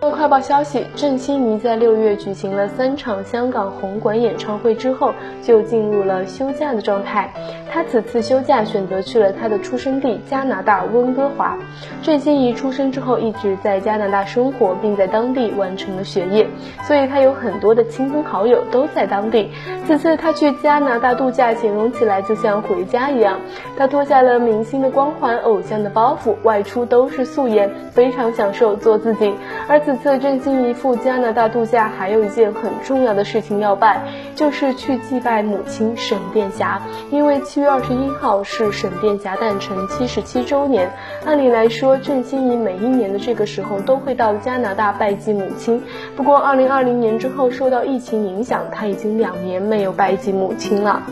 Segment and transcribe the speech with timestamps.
[0.00, 7.32] 快报消息：郑欣宜在六月举行了三场香港红馆演唱会之后，就进入了休假的状态。
[7.70, 11.58] 她此次休假选择去了她的出生地加拿大温哥华。
[12.02, 16.46] 郑欣宜出生之后一直在加拿大生活，并在当地完成了学业，
[16.84, 19.50] 所以她有很多的亲朋好友都在当地。
[19.86, 23.38] 此次她去加拿大度假，形容起来就像回家一样。
[23.76, 29.34] 她脱下了明星的光环、偶像的包袱，外出都是素颜，非常享受做自己。
[29.68, 34.00] 而此次郑欣宜赴加拿大度假，还有一件很重要的事情要办，
[34.36, 36.80] 就是去祭拜母亲沈殿霞。
[37.10, 40.88] 因为七月二十一号是沈殿霞诞辰七十七周年，
[41.24, 45.82] 按理来说，郑欣宜每一年的这个时候都会到加拿大拜祭母亲。
[46.14, 51.02] 不过，二零二零年之后受到疫情影响，她已经两年没有拜祭母亲了。